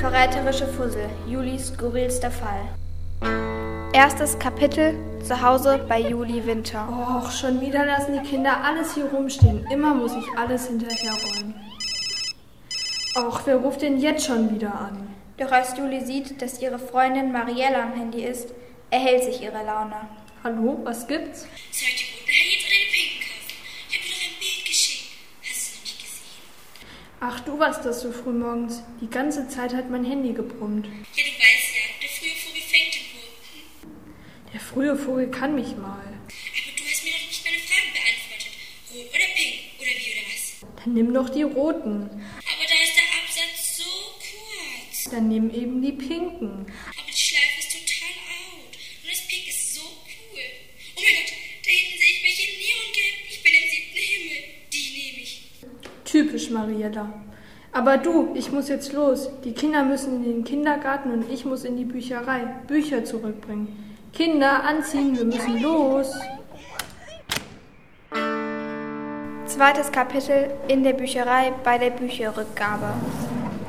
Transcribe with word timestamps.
Verräterische 0.00 0.68
Fussel, 0.68 1.10
Julis 1.26 1.68
skurrilster 1.68 2.30
Fall. 2.30 2.68
Erstes 3.92 4.38
Kapitel 4.38 4.94
zu 5.24 5.42
Hause 5.42 5.84
bei 5.88 5.98
Juli 6.00 6.46
Winter. 6.46 6.88
Och, 6.88 7.32
schon 7.32 7.60
wieder 7.60 7.84
lassen 7.84 8.12
die 8.12 8.28
Kinder 8.28 8.62
alles 8.62 8.94
hier 8.94 9.06
rumstehen. 9.06 9.66
Immer 9.72 9.94
muss 9.94 10.12
ich 10.14 10.38
alles 10.38 10.68
hinterherräumen. 10.68 11.54
Och, 13.16 13.40
wer 13.44 13.56
ruft 13.56 13.82
denn 13.82 13.98
jetzt 13.98 14.24
schon 14.24 14.54
wieder 14.54 14.72
an? 14.72 15.08
Doch 15.36 15.50
als 15.50 15.76
Juli 15.76 16.00
sieht, 16.04 16.40
dass 16.40 16.62
ihre 16.62 16.78
Freundin 16.78 17.32
Mariella 17.32 17.82
am 17.82 17.94
Handy 17.94 18.22
ist, 18.22 18.54
erhält 18.90 19.24
sich 19.24 19.42
ihre 19.42 19.64
Laune. 19.64 19.96
Hallo, 20.44 20.78
was 20.84 21.08
gibt's? 21.08 21.40
Soll 21.72 21.88
ich 21.88 21.96
dir 21.96 22.22
nachher 22.22 22.46
jetzt 22.52 22.66
oder 22.66 22.78
den 22.78 22.92
Pinken 22.92 23.20
kaufen? 23.26 23.56
Ich 23.88 23.96
hab 23.96 24.04
dir 24.04 24.12
doch 24.14 24.22
ein 24.22 24.38
Bild 24.38 24.64
geschickt. 24.64 25.10
Hast 25.42 25.66
du 25.66 25.74
noch 25.74 25.82
nicht 25.82 25.98
gesehen? 25.98 26.38
Ach, 27.20 27.40
du 27.40 27.58
warst 27.58 27.84
das 27.84 28.02
so 28.02 28.12
früh 28.12 28.30
morgens. 28.30 28.80
Die 29.00 29.10
ganze 29.10 29.48
Zeit 29.48 29.74
hat 29.74 29.90
mein 29.90 30.04
Handy 30.04 30.32
gebrummt. 30.32 30.86
Ja, 30.86 31.24
du 31.24 31.30
weißt 31.30 31.74
ja, 31.74 31.82
der 32.00 32.08
frühe 32.08 32.30
Vogel 32.30 32.62
fängt 32.62 32.94
den 32.94 33.06
Wurm. 33.10 34.52
Der 34.52 34.60
frühe 34.60 34.96
Vogel 34.96 35.28
kann 35.28 35.56
mich 35.56 35.76
mal. 35.76 35.98
Aber 35.98 36.70
du 36.78 36.84
hast 36.84 37.02
mir 37.02 37.10
doch 37.10 37.26
nicht 37.26 37.44
meine 37.44 37.58
Fragen 37.58 37.90
beantwortet. 37.90 38.54
Rot 38.94 39.10
oder 39.10 39.28
pink? 39.34 39.54
Oder 39.80 39.94
wie 39.98 40.10
oder 40.14 40.24
was? 40.30 40.44
Dann 40.78 40.94
nimm 40.94 41.12
doch 41.12 41.28
die 41.28 41.42
roten. 41.42 42.02
Aber 42.06 42.64
da 42.70 42.76
ist 42.86 42.94
der 42.94 43.10
Absatz 43.18 43.76
so 43.78 43.90
kurz. 44.22 45.10
Dann 45.10 45.28
nimm 45.28 45.50
eben 45.50 45.82
die 45.82 45.92
pinken. 45.98 46.70
Aber 46.70 47.10
die 47.10 47.18
Schleife 47.18 47.58
ist 47.58 47.72
total 47.72 48.14
out. 48.30 48.78
Und 48.78 49.10
das 49.10 49.26
Pink 49.26 49.48
ist 49.48 49.74
so 49.74 49.82
cool. 49.82 50.46
Oh 50.94 51.02
mein 51.02 51.14
Gott, 51.18 51.34
da 51.66 51.70
hinten 51.70 51.98
sehe 51.98 52.14
ich 52.14 52.22
welche 52.22 52.46
Neongelb. 52.46 53.26
Ich 53.26 53.42
bin 53.42 53.52
im 53.58 53.66
siebten 53.66 54.02
Himmel. 54.06 54.38
Die 54.70 54.86
nehme 54.94 55.18
ich. 55.18 55.42
Mariella. 56.50 57.12
Aber 57.72 57.98
du, 57.98 58.30
ich 58.34 58.50
muss 58.50 58.68
jetzt 58.68 58.92
los. 58.92 59.30
Die 59.44 59.52
Kinder 59.52 59.82
müssen 59.82 60.24
in 60.24 60.24
den 60.24 60.44
Kindergarten 60.44 61.12
und 61.12 61.30
ich 61.30 61.44
muss 61.44 61.64
in 61.64 61.76
die 61.76 61.84
Bücherei 61.84 62.46
Bücher 62.66 63.04
zurückbringen. 63.04 63.68
Kinder, 64.12 64.64
anziehen, 64.64 65.16
wir 65.16 65.24
müssen 65.24 65.62
los. 65.62 66.12
Zweites 69.46 69.92
Kapitel 69.92 70.50
in 70.68 70.82
der 70.82 70.92
Bücherei 70.94 71.52
bei 71.62 71.78
der 71.78 71.90
Bücherrückgabe. 71.90 72.94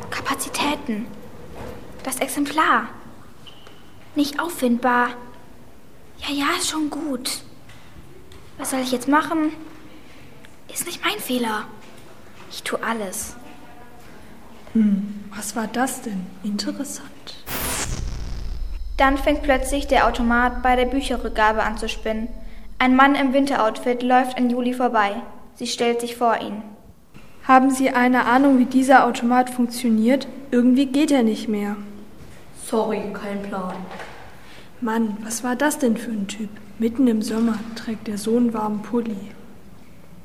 Kapazitäten. 0.10 1.06
Das 2.04 2.20
Exemplar. 2.20 2.90
Nicht 4.16 4.40
auffindbar. 4.40 5.10
Ja, 6.18 6.34
ja, 6.34 6.46
ist 6.58 6.70
schon 6.70 6.90
gut. 6.90 7.42
Was 8.58 8.72
soll 8.72 8.82
ich 8.82 8.92
jetzt 8.92 9.08
machen? 9.08 9.54
Ist 10.72 10.86
nicht 10.86 11.04
mein 11.04 11.20
Fehler. 11.20 11.66
Ich 12.50 12.64
tue 12.64 12.82
alles. 12.84 13.36
Was 15.36 15.56
war 15.56 15.68
das 15.68 16.02
denn? 16.02 16.26
Interessant. 16.44 17.10
Dann 18.98 19.18
fängt 19.18 19.44
plötzlich 19.44 19.88
der 19.88 20.08
Automat 20.08 20.62
bei 20.62 20.76
der 20.76 20.86
Bücherrückgabe 20.86 21.64
an 21.64 21.78
zu 21.78 21.88
spinnen. 21.88 22.28
Ein 22.78 22.96
Mann 22.96 23.16
im 23.16 23.34
Winteroutfit 23.34 24.04
läuft 24.04 24.38
an 24.38 24.50
Juli 24.50 24.74
vorbei. 24.74 25.22
Sie 25.56 25.68
stellt 25.68 26.02
sich 26.02 26.16
vor 26.16 26.40
ihn. 26.42 26.62
Haben 27.44 27.72
Sie 27.72 27.90
eine 27.90 28.26
Ahnung, 28.26 28.60
wie 28.60 28.66
dieser 28.66 29.06
Automat 29.06 29.50
funktioniert? 29.50 30.28
Irgendwie 30.52 30.86
geht 30.86 31.12
er 31.12 31.24
nicht 31.24 31.48
mehr. 31.48 31.76
Sorry, 32.66 33.02
kein 33.14 33.42
Plan. 33.42 33.76
Mann, 34.82 35.18
was 35.24 35.44
war 35.44 35.56
das 35.56 35.80
denn 35.80 35.98
für 35.98 36.12
ein 36.12 36.28
Typ? 36.28 36.50
Mitten 36.78 37.08
im 37.08 37.22
Sommer 37.22 37.58
trägt 37.76 38.08
er 38.08 38.18
so 38.18 38.38
einen 38.38 38.54
warmen 38.54 38.82
Pulli. 38.82 39.18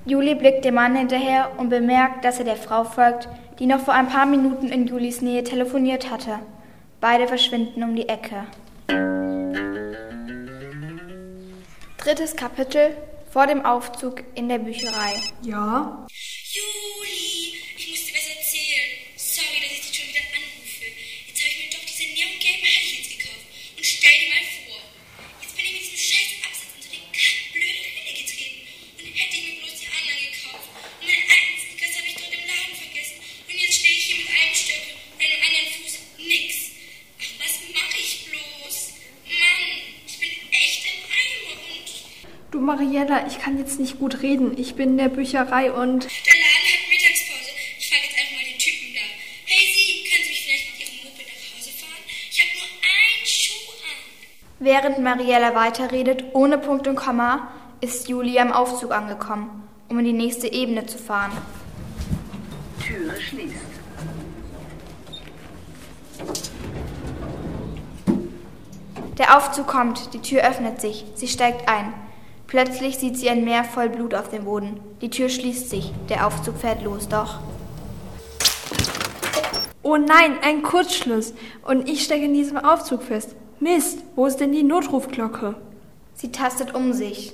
Juli 0.06 0.34
blickt 0.34 0.64
dem 0.64 0.74
Mann 0.74 0.94
hinterher 0.96 1.52
und 1.56 1.70
bemerkt, 1.70 2.24
dass 2.24 2.38
er 2.38 2.44
der 2.44 2.56
Frau 2.56 2.84
folgt, 2.84 3.28
die 3.58 3.66
noch 3.66 3.80
vor 3.80 3.94
ein 3.94 4.08
paar 4.08 4.26
Minuten 4.26 4.68
in 4.68 4.86
Julis 4.86 5.22
Nähe 5.22 5.44
telefoniert 5.44 6.10
hatte. 6.10 6.40
Beide 7.00 7.26
verschwinden 7.26 7.82
um 7.82 7.96
die 7.96 8.08
Ecke. 8.08 8.46
Drittes 11.96 12.36
Kapitel 12.36 12.96
vor 13.30 13.46
dem 13.46 13.64
Aufzug 13.64 14.22
in 14.34 14.48
der 14.48 14.58
Bücherei. 14.58 15.14
Ja? 15.42 16.06
Juli, 16.52 17.56
ich 17.76 17.88
muss 17.88 18.04
dir 18.04 18.14
was 18.14 18.28
erzählen. 18.28 18.88
Sorry, 19.16 19.58
dass 19.62 19.72
ich 19.72 19.80
dich 19.88 19.96
schon 19.96 20.08
wieder 20.12 20.24
anrufe. 20.36 20.84
Jetzt 21.26 21.40
habe 21.40 21.48
ich 21.48 21.58
mir 21.64 21.70
doch 21.72 21.84
diese 21.88 22.06
neongelben 22.12 22.68
Hallchens 22.68 23.08
gekauft. 23.08 23.48
Und 23.74 23.84
stell 23.88 24.12
dir 24.20 24.28
mal 24.36 24.44
vor, 24.68 24.80
jetzt 25.40 25.56
bin 25.56 25.64
ich 25.64 25.72
mit 25.72 25.82
diesem 25.82 25.96
scheiß 25.96 26.30
Absatz 26.44 26.70
unter 26.76 26.92
den 26.92 27.08
kackblöden 27.08 27.88
Hülle 27.88 28.12
getreten. 28.20 28.60
Und 29.00 29.08
hätte 29.16 29.34
ich 29.34 29.44
mir 29.48 29.56
bloß 29.64 29.74
die 29.80 29.88
anderen 29.90 30.20
gekauft. 30.28 30.68
Und 31.00 31.06
meine 31.08 31.26
alten 31.26 31.56
Sneakers 31.58 31.94
habe 31.98 32.06
ich 32.06 32.16
dort 32.20 32.34
im 32.36 32.44
Laden 32.46 32.76
vergessen. 32.78 33.18
Und 33.18 33.56
jetzt 33.58 33.76
stehe 33.80 33.96
ich 33.96 34.04
hier 34.12 34.18
mit 34.22 34.30
einem 34.30 34.54
Stöckel 34.54 34.94
und 34.94 35.20
einem 35.24 35.40
anderen 35.42 35.68
Fuß. 35.74 35.94
Nix. 36.22 36.48
Ach, 37.18 37.32
was 37.42 37.54
mache 37.74 37.98
ich 37.98 38.12
bloß? 38.30 38.76
Mann, 39.26 39.64
ich 40.06 40.16
bin 40.22 40.32
echt 40.54 40.82
im 40.86 41.00
Eimer 41.10 41.58
und... 41.66 41.88
Du 42.54 42.60
Mariella, 42.60 43.26
ich 43.26 43.40
kann 43.40 43.58
jetzt 43.58 43.80
nicht 43.80 43.98
gut 43.98 44.22
reden. 44.22 44.56
Ich 44.56 44.76
bin 44.76 44.90
in 44.90 44.98
der 44.98 45.08
Bücherei 45.08 45.72
und. 45.72 46.04
Der 46.04 46.34
Laden 46.34 46.68
hat 46.70 46.88
Mittagspause. 46.88 47.50
Ich 47.80 47.88
frage 47.88 48.02
jetzt 48.06 48.16
einfach 48.16 48.36
mal 48.36 48.44
den 48.48 48.58
Typen 48.60 48.94
da. 48.94 49.00
Hey 49.44 49.66
Sie, 49.74 50.08
können 50.08 50.22
Sie 50.22 50.28
mich 50.28 50.44
vielleicht 50.46 50.70
mit 50.70 50.80
Ihrem 50.86 50.94
Moped 51.02 51.26
nach 51.26 51.58
Hause 51.58 51.70
fahren? 51.70 52.04
Ich 52.30 52.40
habe 52.40 52.50
nur 52.54 52.68
einen 52.78 53.26
Schuh 53.26 53.72
an. 53.82 53.98
Während 54.60 54.98
Mariella 55.00 55.54
weiterredet, 55.56 56.26
ohne 56.32 56.58
Punkt 56.58 56.86
und 56.86 56.94
Komma, 56.94 57.48
ist 57.80 58.08
Juli 58.08 58.38
am 58.38 58.52
Aufzug 58.52 58.92
angekommen, 58.92 59.64
um 59.88 59.98
in 59.98 60.04
die 60.04 60.12
nächste 60.12 60.46
Ebene 60.46 60.86
zu 60.86 60.98
fahren. 60.98 61.32
Türe 62.80 63.20
schließt. 63.20 63.56
Der 69.18 69.36
Aufzug 69.36 69.66
kommt, 69.66 70.14
die 70.14 70.20
Tür 70.20 70.42
öffnet 70.48 70.80
sich, 70.80 71.04
sie 71.16 71.26
steigt 71.26 71.68
ein. 71.68 71.92
Plötzlich 72.54 72.98
sieht 72.98 73.18
sie 73.18 73.28
ein 73.28 73.44
Meer 73.44 73.64
voll 73.64 73.88
Blut 73.88 74.14
auf 74.14 74.28
dem 74.28 74.44
Boden. 74.44 74.78
Die 75.00 75.10
Tür 75.10 75.28
schließt 75.28 75.70
sich, 75.70 75.90
der 76.08 76.24
Aufzug 76.24 76.56
fährt 76.56 76.84
los, 76.84 77.08
doch. 77.08 77.40
Oh 79.82 79.96
nein, 79.96 80.36
ein 80.40 80.62
Kurzschluss. 80.62 81.34
Und 81.64 81.88
ich 81.88 82.04
stecke 82.04 82.26
in 82.26 82.32
diesem 82.32 82.58
Aufzug 82.58 83.02
fest. 83.02 83.34
Mist, 83.58 84.04
wo 84.14 84.26
ist 84.26 84.36
denn 84.36 84.52
die 84.52 84.62
Notrufglocke? 84.62 85.56
Sie 86.14 86.30
tastet 86.30 86.76
um 86.76 86.92
sich. 86.92 87.32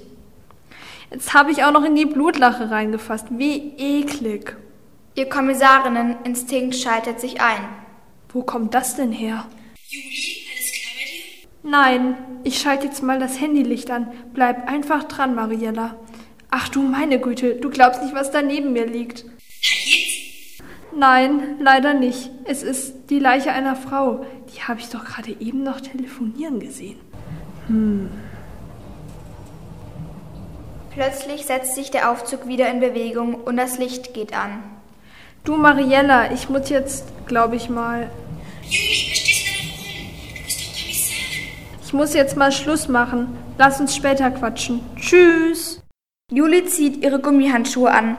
Jetzt 1.11 1.35
habe 1.35 1.51
ich 1.51 1.65
auch 1.65 1.73
noch 1.73 1.85
in 1.85 1.97
die 1.97 2.07
Blutlache 2.07 2.71
reingefasst. 2.71 3.27
Wie 3.29 3.75
eklig. 3.77 4.57
Ihr 5.17 5.29
Kommissarinneninstinkt 5.29 6.75
schaltet 6.77 7.21
sich 7.21 7.43
ein. 7.43 7.69
Wo 8.31 8.43
kommt 8.43 8.73
das 8.73 8.97
denn 8.97 9.13
her? 9.13 9.47
Juli, 9.87 10.47
alles 10.51 10.73
klar 10.73 10.93
bei 10.97 11.05
dir? 11.05 11.50
Nein, 11.63 12.17
ich 12.43 12.59
schalte 12.59 12.87
jetzt 12.87 13.03
mal 13.03 13.19
das 13.19 13.41
Handylicht 13.41 13.91
an. 13.91 14.09
Bleib 14.33 14.69
einfach 14.69 15.05
dran, 15.05 15.35
Mariella. 15.35 15.97
Ach 16.51 16.69
du 16.69 16.83
meine 16.83 17.21
Güte, 17.21 17.55
du 17.55 17.71
glaubst 17.71 18.03
nicht, 18.03 18.15
was 18.15 18.31
da 18.31 18.43
neben 18.43 18.73
mir 18.73 18.87
liegt. 18.87 19.25
Nein, 20.97 21.57
leider 21.61 21.95
nicht. 21.95 22.31
Es 22.45 22.63
ist 22.63 23.11
die 23.11 23.19
Leiche 23.19 23.53
einer 23.53 23.77
Frau. 23.77 24.25
Die 24.53 24.63
habe 24.63 24.81
ich 24.81 24.89
doch 24.89 25.05
gerade 25.05 25.37
eben 25.39 25.63
noch 25.63 25.81
telefonieren 25.81 26.59
gesehen. 26.59 26.99
Plötzlich 30.91 31.47
setzt 31.47 31.77
sich 31.77 31.91
der 31.91 32.11
Aufzug 32.11 32.49
wieder 32.49 32.69
in 32.69 32.81
Bewegung 32.81 33.35
und 33.35 33.57
das 33.57 33.79
Licht 33.79 34.13
geht 34.13 34.35
an. 34.35 34.63
Du, 35.45 35.57
Mariella, 35.57 36.33
ich 36.33 36.49
muss 36.49 36.69
jetzt, 36.69 37.07
glaube 37.27 37.57
ich 37.57 37.71
mal. 37.71 38.11
Juli, 38.63 39.30
Ich 41.91 41.95
muss 41.95 42.15
jetzt 42.15 42.37
mal 42.37 42.53
Schluss 42.53 42.87
machen. 42.87 43.37
Lass 43.59 43.81
uns 43.81 43.97
später 43.97 44.31
quatschen. 44.31 44.81
Tschüss. 44.95 45.83
Juli 46.31 46.65
zieht 46.65 47.03
ihre 47.03 47.19
Gummihandschuhe 47.19 47.91
an, 47.91 48.17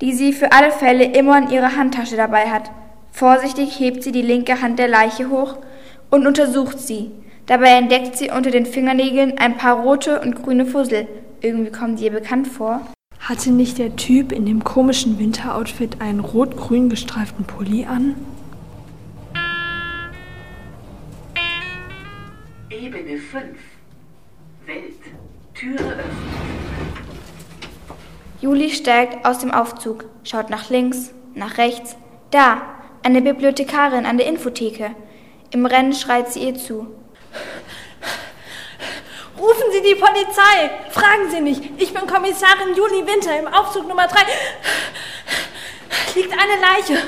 die 0.00 0.14
sie 0.14 0.32
für 0.32 0.52
alle 0.52 0.70
Fälle 0.70 1.04
immer 1.04 1.36
in 1.36 1.50
ihrer 1.50 1.76
Handtasche 1.76 2.16
dabei 2.16 2.48
hat. 2.48 2.70
Vorsichtig 3.12 3.78
hebt 3.78 4.02
sie 4.02 4.12
die 4.12 4.22
linke 4.22 4.62
Hand 4.62 4.78
der 4.78 4.88
Leiche 4.88 5.28
hoch 5.28 5.58
und 6.08 6.26
untersucht 6.26 6.78
sie. 6.78 7.10
Dabei 7.44 7.72
entdeckt 7.72 8.16
sie 8.16 8.30
unter 8.30 8.50
den 8.50 8.64
Fingernägeln 8.64 9.36
ein 9.36 9.58
paar 9.58 9.80
rote 9.82 10.22
und 10.22 10.42
grüne 10.42 10.64
Fussel. 10.64 11.06
Irgendwie 11.42 11.72
kommen 11.72 11.96
die 11.96 12.04
ihr 12.04 12.12
bekannt 12.12 12.48
vor. 12.48 12.80
Hatte 13.18 13.50
nicht 13.50 13.76
der 13.76 13.96
Typ 13.96 14.32
in 14.32 14.46
dem 14.46 14.64
komischen 14.64 15.18
Winteroutfit 15.18 16.00
einen 16.00 16.20
rot-grün 16.20 16.88
gestreiften 16.88 17.44
Pulli 17.44 17.84
an? 17.84 18.14
5. 23.30 23.44
Welt. 24.66 24.98
Türe 25.54 25.78
öffnen. 25.78 26.92
Juli 28.40 28.70
steigt 28.70 29.24
aus 29.24 29.38
dem 29.38 29.52
Aufzug, 29.52 30.06
schaut 30.24 30.50
nach 30.50 30.68
links, 30.68 31.12
nach 31.34 31.56
rechts. 31.56 31.96
Da, 32.32 32.62
eine 33.04 33.22
Bibliothekarin 33.22 34.04
an 34.04 34.18
der 34.18 34.26
Infotheke. 34.26 34.96
Im 35.52 35.64
Rennen 35.64 35.92
schreit 35.92 36.32
sie 36.32 36.40
ihr 36.40 36.56
zu. 36.56 36.88
Rufen 39.38 39.72
Sie 39.72 39.82
die 39.82 39.94
Polizei! 39.94 40.70
Fragen 40.90 41.30
Sie 41.30 41.40
nicht! 41.40 41.62
Ich 41.78 41.94
bin 41.94 42.08
Kommissarin 42.08 42.74
Juli 42.74 43.06
Winter 43.06 43.38
im 43.38 43.46
Aufzug 43.46 43.86
Nummer 43.86 44.08
3. 44.08 44.18
Liegt 46.16 46.32
eine 46.32 46.60
Leiche. 46.60 47.00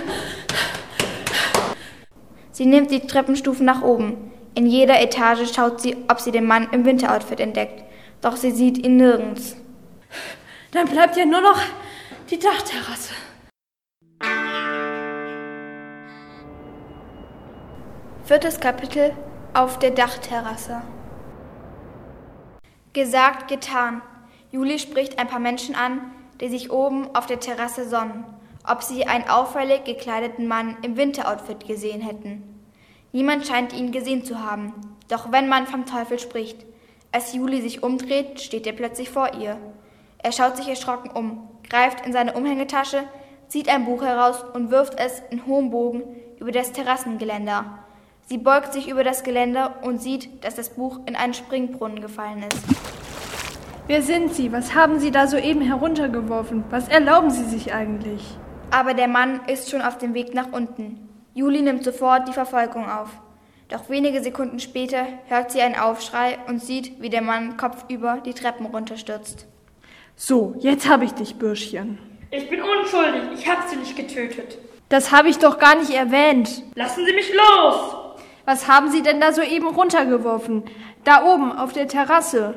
Sie 2.52 2.66
nimmt 2.66 2.92
die 2.92 3.08
Treppenstufen 3.08 3.66
nach 3.66 3.82
oben. 3.82 4.30
In 4.54 4.66
jeder 4.66 5.00
Etage 5.00 5.50
schaut 5.54 5.80
sie, 5.80 5.96
ob 6.08 6.20
sie 6.20 6.30
den 6.30 6.46
Mann 6.46 6.68
im 6.72 6.84
Winteroutfit 6.84 7.40
entdeckt. 7.40 7.84
Doch 8.20 8.36
sie 8.36 8.50
sieht 8.50 8.78
ihn 8.78 8.96
nirgends. 8.96 9.56
Dann 10.72 10.88
bleibt 10.88 11.16
ja 11.16 11.24
nur 11.24 11.40
noch 11.40 11.60
die 12.30 12.38
Dachterrasse. 12.38 13.14
Viertes 18.24 18.60
Kapitel 18.60 19.12
auf 19.54 19.78
der 19.78 19.90
Dachterrasse. 19.90 20.82
Gesagt, 22.92 23.48
getan. 23.48 24.02
Juli 24.50 24.78
spricht 24.78 25.18
ein 25.18 25.28
paar 25.28 25.40
Menschen 25.40 25.74
an, 25.74 26.12
die 26.40 26.48
sich 26.48 26.70
oben 26.70 27.14
auf 27.14 27.26
der 27.26 27.40
Terrasse 27.40 27.88
sonnen, 27.88 28.24
ob 28.68 28.82
sie 28.82 29.06
einen 29.06 29.28
auffällig 29.28 29.84
gekleideten 29.84 30.46
Mann 30.46 30.76
im 30.82 30.96
Winteroutfit 30.96 31.66
gesehen 31.66 32.02
hätten. 32.02 32.51
Niemand 33.12 33.46
scheint 33.46 33.74
ihn 33.74 33.92
gesehen 33.92 34.24
zu 34.24 34.40
haben, 34.40 34.72
doch 35.08 35.30
wenn 35.30 35.46
man 35.46 35.66
vom 35.66 35.84
Teufel 35.84 36.18
spricht. 36.18 36.64
Als 37.12 37.34
Juli 37.34 37.60
sich 37.60 37.82
umdreht, 37.82 38.40
steht 38.40 38.66
er 38.66 38.72
plötzlich 38.72 39.10
vor 39.10 39.34
ihr. 39.38 39.58
Er 40.16 40.32
schaut 40.32 40.56
sich 40.56 40.66
erschrocken 40.68 41.10
um, 41.10 41.46
greift 41.68 42.06
in 42.06 42.14
seine 42.14 42.32
Umhängetasche, 42.32 43.04
zieht 43.48 43.68
ein 43.68 43.84
Buch 43.84 44.02
heraus 44.02 44.42
und 44.54 44.70
wirft 44.70 44.98
es 44.98 45.22
in 45.30 45.44
hohem 45.44 45.70
Bogen 45.70 46.04
über 46.40 46.52
das 46.52 46.72
Terrassengeländer. 46.72 47.80
Sie 48.28 48.38
beugt 48.38 48.72
sich 48.72 48.88
über 48.88 49.04
das 49.04 49.24
Geländer 49.24 49.80
und 49.82 50.00
sieht, 50.00 50.42
dass 50.42 50.54
das 50.54 50.70
Buch 50.70 51.00
in 51.04 51.14
einen 51.14 51.34
Springbrunnen 51.34 52.00
gefallen 52.00 52.44
ist. 52.44 52.62
Wer 53.88 54.00
sind 54.00 54.32
Sie? 54.32 54.52
Was 54.52 54.74
haben 54.74 55.00
Sie 55.00 55.10
da 55.10 55.26
soeben 55.26 55.60
heruntergeworfen? 55.60 56.64
Was 56.70 56.88
erlauben 56.88 57.30
Sie 57.30 57.44
sich 57.44 57.74
eigentlich? 57.74 58.38
Aber 58.70 58.94
der 58.94 59.08
Mann 59.08 59.40
ist 59.48 59.70
schon 59.70 59.82
auf 59.82 59.98
dem 59.98 60.14
Weg 60.14 60.32
nach 60.32 60.50
unten. 60.50 61.11
Juli 61.34 61.62
nimmt 61.62 61.84
sofort 61.84 62.28
die 62.28 62.32
Verfolgung 62.32 62.88
auf. 62.90 63.08
Doch 63.68 63.88
wenige 63.88 64.22
Sekunden 64.22 64.60
später 64.60 65.06
hört 65.28 65.50
sie 65.50 65.62
einen 65.62 65.76
Aufschrei 65.76 66.38
und 66.46 66.60
sieht, 66.60 67.00
wie 67.00 67.08
der 67.08 67.22
Mann 67.22 67.56
kopfüber 67.56 68.20
die 68.24 68.34
Treppen 68.34 68.66
runterstürzt. 68.66 69.46
So, 70.14 70.54
jetzt 70.58 70.86
habe 70.86 71.06
ich 71.06 71.12
dich, 71.12 71.36
Bürschchen. 71.36 71.98
Ich 72.30 72.50
bin 72.50 72.60
unschuldig. 72.60 73.22
Ich 73.34 73.48
habe 73.48 73.62
sie 73.66 73.76
nicht 73.76 73.96
getötet. 73.96 74.58
Das 74.90 75.10
habe 75.10 75.30
ich 75.30 75.38
doch 75.38 75.58
gar 75.58 75.74
nicht 75.76 75.90
erwähnt. 75.90 76.62
Lassen 76.74 77.06
Sie 77.06 77.14
mich 77.14 77.32
los! 77.32 77.96
Was 78.44 78.68
haben 78.68 78.90
Sie 78.90 79.02
denn 79.02 79.20
da 79.20 79.32
soeben 79.32 79.68
runtergeworfen? 79.68 80.64
Da 81.04 81.24
oben 81.24 81.52
auf 81.52 81.72
der 81.72 81.88
Terrasse. 81.88 82.54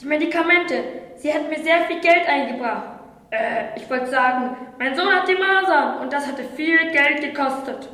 Die 0.00 0.06
Medikamente. 0.06 0.82
Sie 1.16 1.32
hat 1.32 1.48
mir 1.48 1.62
sehr 1.62 1.82
viel 1.82 2.00
Geld 2.00 2.26
eingebracht. 2.26 3.00
Äh, 3.30 3.76
ich 3.76 3.88
wollte 3.88 4.08
sagen, 4.10 4.56
mein 4.78 4.96
Sohn 4.96 5.14
hat 5.14 5.28
die 5.28 5.36
Masern 5.36 6.00
und 6.00 6.12
das 6.12 6.26
hatte 6.26 6.42
viel 6.56 6.90
Geld 6.90 7.20
gekostet. 7.20 7.88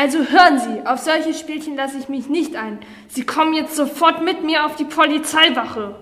Also 0.00 0.18
hören 0.20 0.60
Sie, 0.60 0.86
auf 0.86 1.00
solche 1.00 1.34
Spielchen 1.34 1.74
lasse 1.74 1.98
ich 1.98 2.08
mich 2.08 2.28
nicht 2.28 2.54
ein. 2.54 2.78
Sie 3.08 3.26
kommen 3.26 3.52
jetzt 3.52 3.74
sofort 3.74 4.22
mit 4.22 4.44
mir 4.44 4.64
auf 4.64 4.76
die 4.76 4.84
Polizeiwache. 4.84 5.96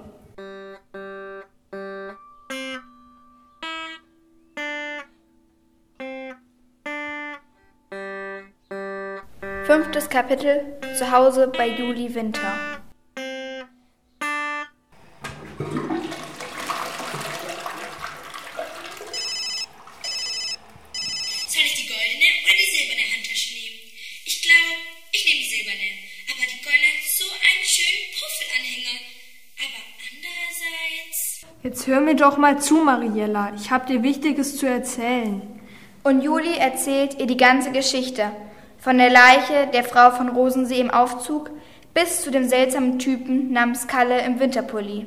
Fünftes 9.65 10.11
Kapitel 10.11 10.79
Zu 10.99 11.11
Hause 11.11 11.51
bei 11.57 11.67
Juli 11.67 12.15
Winter. 12.15 12.53
Soll 21.49 21.63
ich 21.65 21.75
die 21.77 21.87
goldene 21.89 22.27
oder 22.45 22.53
die 22.53 22.77
silberne 22.77 23.03
Handtasche 23.15 23.55
nehmen? 23.55 23.77
Ich 24.29 24.43
glaube, 24.43 24.83
ich 25.13 25.25
nehme 25.25 25.39
die 25.39 25.49
silberne. 25.49 25.89
Aber 26.29 26.45
die 26.51 26.61
goldene 26.63 26.99
hat 26.99 27.07
so 27.09 27.25
einen 27.31 27.65
schönen 27.65 28.11
Puffelanhänger. 28.11 28.99
Aber 29.63 29.81
andererseits. 30.11 31.47
Jetzt 31.67 31.89
hör 31.89 32.01
mir 32.01 32.15
doch 32.15 32.37
mal 32.37 32.61
zu, 32.61 32.77
Mariella. 32.77 33.53
Ich 33.57 33.73
habe 33.73 33.89
dir 33.89 34.05
Wichtiges 34.05 34.57
zu 34.57 34.67
erzählen. 34.67 35.43
Und 36.05 36.23
Juli 36.23 36.57
erzählt 36.57 37.19
ihr 37.19 37.27
die 37.27 37.37
ganze 37.37 37.73
Geschichte. 37.73 38.31
Von 38.79 38.99
der 38.99 39.11
Leiche 39.11 39.67
der 39.75 39.83
Frau 39.83 40.13
von 40.13 40.29
Rosensee 40.29 40.79
im 40.79 40.93
Aufzug 40.93 41.51
bis 41.93 42.23
zu 42.23 42.31
dem 42.31 42.47
seltsamen 42.47 43.01
Typen 43.01 43.51
namens 43.51 43.89
Kalle 43.89 44.25
im 44.25 44.39
Winterpulli. 44.39 45.07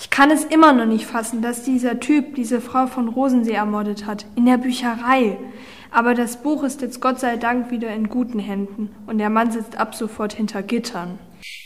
Ich 0.00 0.08
kann 0.08 0.30
es 0.30 0.44
immer 0.44 0.72
noch 0.72 0.86
nicht 0.86 1.04
fassen, 1.04 1.42
dass 1.42 1.64
dieser 1.64 2.00
Typ 2.00 2.34
diese 2.34 2.62
Frau 2.62 2.86
von 2.86 3.06
Rosensee 3.06 3.52
ermordet 3.52 4.06
hat. 4.06 4.24
In 4.36 4.46
der 4.46 4.56
Bücherei. 4.56 5.36
Aber 5.90 6.14
das 6.14 6.38
Buch 6.38 6.62
ist 6.62 6.80
jetzt 6.80 7.02
Gott 7.02 7.20
sei 7.20 7.36
Dank 7.36 7.70
wieder 7.70 7.90
in 7.90 8.08
guten 8.08 8.38
Händen. 8.38 8.88
Und 9.06 9.18
der 9.18 9.28
Mann 9.28 9.50
sitzt 9.50 9.76
ab 9.76 9.94
sofort 9.94 10.32
hinter 10.32 10.62
Gittern. 10.62 11.18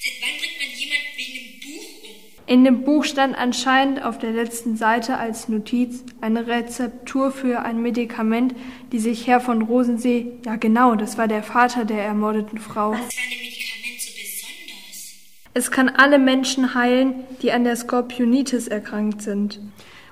Seit 0.03 0.15
wann 0.21 0.41
bringt 0.41 0.59
man 0.59 0.77
jemand 0.77 1.03
wegen 1.17 1.39
einem 1.39 1.61
Buch 1.61 2.03
um? 2.03 2.32
In 2.47 2.65
dem 2.65 2.83
Buch 2.83 3.05
stand 3.05 3.37
anscheinend 3.39 4.03
auf 4.05 4.19
der 4.19 4.33
letzten 4.33 4.77
Seite 4.77 5.17
als 5.17 5.49
Notiz 5.49 6.05
eine 6.21 6.47
Rezeptur 6.47 7.31
für 7.31 7.61
ein 7.61 7.83
Medikament, 7.83 8.55
die 8.91 8.99
sich 8.99 9.27
Herr 9.27 9.41
von 9.41 9.63
Rosensee, 9.63 10.33
ja 10.45 10.57
genau, 10.57 10.95
das 10.97 11.17
war 11.19 11.29
der 11.29 11.43
Vater 11.43 11.85
der 11.85 12.03
ermordeten 12.05 12.59
Frau. 12.59 12.93
Was 12.93 12.99
an 12.99 13.31
dem 13.31 13.39
Medikament 13.39 14.01
so 14.01 14.11
besonders? 14.13 15.15
Es 15.55 15.71
kann 15.71 15.89
alle 15.89 16.19
Menschen 16.19 16.75
heilen, 16.75 17.15
die 17.43 17.53
an 17.53 17.65
der 17.65 17.77
Skorpionitis 17.77 18.69
erkrankt 18.69 19.23
sind. 19.23 19.61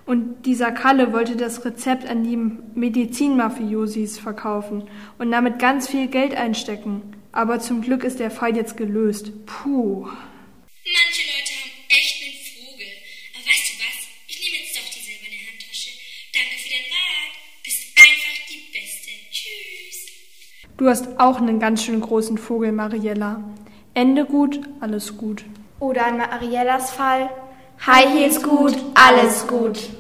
Und 0.07 0.45
dieser 0.47 0.73
Kalle 0.73 1.13
wollte 1.13 1.37
das 1.37 1.65
Rezept 1.65 2.09
an 2.09 2.25
die 2.25 2.37
Medizinmafiosis 2.37 4.19
verkaufen 4.19 4.89
und 5.19 5.31
damit 5.31 5.59
ganz 5.59 5.89
viel 5.89 6.09
Geld 6.09 6.35
einstecken. 6.35 7.03
Aber 7.33 7.61
zum 7.61 7.81
Glück 7.81 8.03
ist 8.03 8.19
der 8.19 8.33
Fall 8.33 8.57
jetzt 8.57 8.77
gelöst. 8.77 9.31
Puh. 9.47 10.07
Manche 10.07 11.23
Leute 11.31 11.53
haben 11.63 11.71
echt 11.91 12.25
einen 12.25 12.35
Vogel. 12.43 12.91
Aber 13.35 13.47
weißt 13.47 13.67
du 13.71 13.75
was? 13.79 13.99
Ich 14.27 14.41
nehme 14.43 14.57
jetzt 14.65 14.75
doch 14.77 14.91
die 14.91 14.99
silberne 14.99 15.39
Handtasche. 15.47 15.91
Danke 16.35 16.59
für 16.59 16.71
deinen 16.75 16.91
Rat. 16.91 17.33
Bist 17.63 17.83
einfach 17.95 18.37
die 18.51 18.63
Beste. 18.75 19.11
Tschüss. 19.31 20.11
Du 20.81 20.89
hast 20.89 21.21
auch 21.21 21.37
einen 21.37 21.61
ganz 21.61 21.83
schön 21.83 22.01
großen 22.01 22.39
Vogel, 22.39 22.73
Mariella. 22.73 23.43
Ende 23.93 24.25
gut, 24.25 24.63
alles 24.81 25.19
gut. 25.19 25.45
Oder 25.79 26.07
an 26.07 26.17
Mariellas 26.17 26.91
Fall. 26.91 27.29
High 27.87 28.09
Heels 28.09 28.43
gut, 28.43 28.75
alles 28.95 29.47
gut. 29.47 29.91